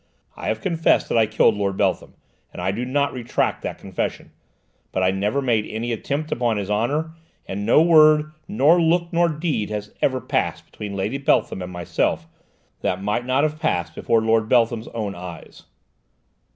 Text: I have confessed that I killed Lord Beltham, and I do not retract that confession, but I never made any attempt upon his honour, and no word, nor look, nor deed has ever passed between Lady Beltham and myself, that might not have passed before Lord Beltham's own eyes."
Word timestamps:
I 0.35 0.47
have 0.47 0.61
confessed 0.61 1.09
that 1.09 1.17
I 1.19 1.27
killed 1.27 1.53
Lord 1.53 1.77
Beltham, 1.77 2.15
and 2.51 2.59
I 2.59 2.71
do 2.71 2.85
not 2.85 3.13
retract 3.13 3.61
that 3.61 3.77
confession, 3.77 4.31
but 4.91 5.03
I 5.03 5.11
never 5.11 5.43
made 5.43 5.67
any 5.67 5.91
attempt 5.91 6.31
upon 6.31 6.57
his 6.57 6.71
honour, 6.71 7.11
and 7.47 7.67
no 7.67 7.83
word, 7.83 8.31
nor 8.47 8.81
look, 8.81 9.13
nor 9.13 9.29
deed 9.29 9.69
has 9.69 9.93
ever 10.01 10.19
passed 10.19 10.65
between 10.65 10.95
Lady 10.95 11.19
Beltham 11.19 11.61
and 11.61 11.71
myself, 11.71 12.25
that 12.79 13.03
might 13.03 13.27
not 13.27 13.43
have 13.43 13.59
passed 13.59 13.93
before 13.93 14.21
Lord 14.21 14.49
Beltham's 14.49 14.87
own 14.87 15.13
eyes." 15.13 15.65